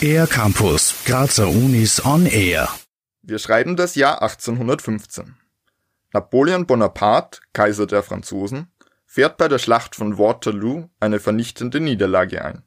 [0.00, 2.68] Air Campus, Grazer Unis on Air.
[3.22, 5.36] Wir schreiben das Jahr 1815.
[6.12, 8.68] Napoleon Bonaparte, Kaiser der Franzosen,
[9.04, 12.62] fährt bei der Schlacht von Waterloo eine vernichtende Niederlage ein.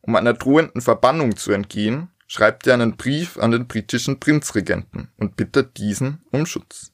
[0.00, 5.36] Um einer drohenden Verbannung zu entgehen, schreibt er einen Brief an den britischen Prinzregenten und
[5.36, 6.93] bittet diesen um Schutz.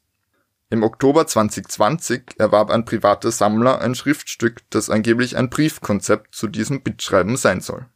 [0.73, 6.82] Im Oktober 2020 erwarb ein privater Sammler ein Schriftstück, das angeblich ein Briefkonzept zu diesem
[6.82, 7.87] Bittschreiben sein soll.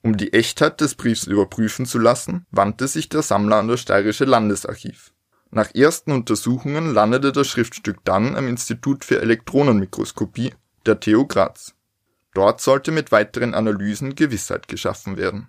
[0.00, 4.24] Um die Echtheit des Briefs überprüfen zu lassen, wandte sich der Sammler an das Steirische
[4.24, 5.12] Landesarchiv.
[5.50, 10.54] Nach ersten Untersuchungen landete das Schriftstück dann am Institut für Elektronenmikroskopie
[10.86, 11.74] der TU Graz.
[12.32, 15.48] Dort sollte mit weiteren Analysen Gewissheit geschaffen werden.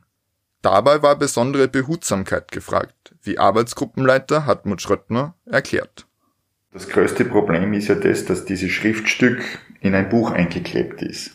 [0.62, 6.06] Dabei war besondere Behutsamkeit gefragt, wie Arbeitsgruppenleiter Hartmut Schröttner erklärt.
[6.76, 9.42] Das größte Problem ist ja das, dass dieses Schriftstück
[9.80, 11.32] in ein Buch eingeklebt ist.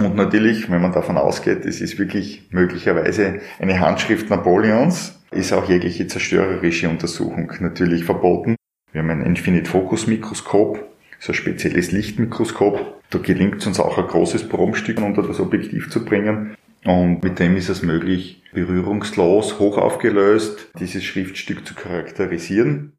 [0.00, 5.68] Und natürlich, wenn man davon ausgeht, es ist wirklich möglicherweise eine Handschrift Napoleons, ist auch
[5.68, 8.56] jegliche zerstörerische Untersuchung natürlich verboten.
[8.90, 10.84] Wir haben ein Infinite Focus Mikroskop,
[11.20, 13.00] so ein spezielles Lichtmikroskop.
[13.10, 16.56] Da gelingt es uns auch ein großes Probenstück unter das Objektiv zu bringen.
[16.84, 22.94] Und mit dem ist es möglich, berührungslos, hoch aufgelöst, dieses Schriftstück zu charakterisieren.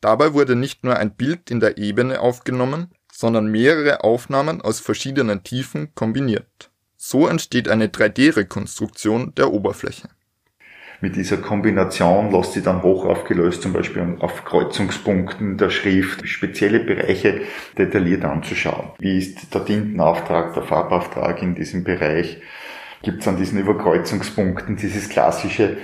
[0.00, 5.42] Dabei wurde nicht nur ein Bild in der Ebene aufgenommen, sondern mehrere Aufnahmen aus verschiedenen
[5.42, 6.70] Tiefen kombiniert.
[6.96, 10.08] So entsteht eine 3D-Rekonstruktion der Oberfläche.
[11.00, 16.80] Mit dieser Kombination lässt sie dann hoch aufgelöst, zum Beispiel auf Kreuzungspunkten der Schrift, spezielle
[16.80, 17.42] Bereiche
[17.76, 18.90] detailliert anzuschauen.
[18.98, 22.40] Wie ist der Tintenauftrag, der Farbauftrag in diesem Bereich?
[23.02, 25.76] Gibt es an diesen Überkreuzungspunkten dieses klassische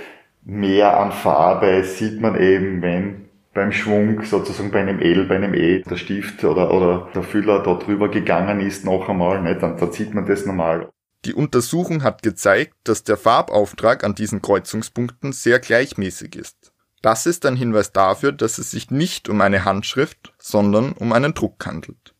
[0.47, 3.25] Mehr an Farbe, sieht man eben, wenn
[3.55, 7.63] beim Schwung, sozusagen bei einem L, bei einem E, der Stift oder, oder der Füller
[7.63, 10.89] da drüber gegangen ist noch einmal, ne, dann, dann sieht man das normal.
[11.23, 16.73] Die Untersuchung hat gezeigt, dass der Farbauftrag an diesen Kreuzungspunkten sehr gleichmäßig ist.
[17.01, 21.33] Das ist ein Hinweis dafür, dass es sich nicht um eine Handschrift, sondern um einen
[21.33, 22.13] Druck handelt.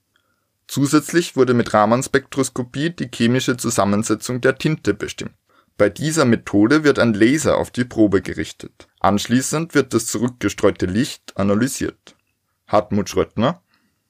[0.67, 5.35] Zusätzlich wurde mit Raman-Spektroskopie die chemische Zusammensetzung der Tinte bestimmt.
[5.77, 8.87] Bei dieser Methode wird ein Laser auf die Probe gerichtet.
[9.05, 12.15] Anschließend wird das zurückgestreute Licht analysiert.
[12.65, 13.61] Hartmut Schröttner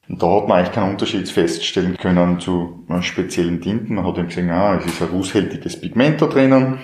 [0.07, 3.95] da hat man eigentlich keinen Unterschied feststellen können zu speziellen Tinten.
[3.95, 6.79] Man hat eben gesehen, ah, es ist ein rußhältiges Pigment da drinnen.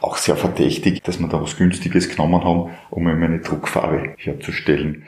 [0.00, 5.06] Auch sehr verdächtig, dass wir da was Günstiges genommen haben, um eben eine Druckfarbe herzustellen.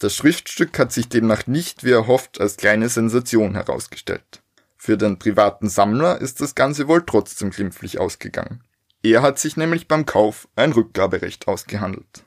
[0.00, 4.42] Das Schriftstück hat sich demnach nicht wie erhofft als kleine Sensation herausgestellt.
[4.76, 8.64] Für den privaten Sammler ist das Ganze wohl trotzdem glimpflich ausgegangen.
[9.02, 12.24] Er hat sich nämlich beim Kauf ein Rückgaberecht ausgehandelt.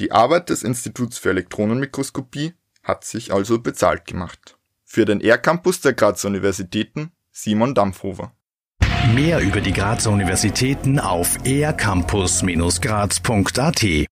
[0.00, 4.58] Die Arbeit des Instituts für Elektronenmikroskopie hat sich also bezahlt gemacht.
[4.84, 8.32] Für den R-Campus der Grazer Universitäten Simon Dampfhofer.
[9.12, 13.82] Mehr über die Grazer Universitäten auf ercampus-graz.at